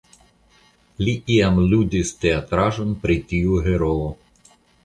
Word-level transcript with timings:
Li 1.07 1.13
iam 1.35 1.59
ludis 1.73 2.13
teatraĵon 2.25 2.97
pri 3.05 3.21
tiu 3.33 3.63
heroo. 3.67 4.13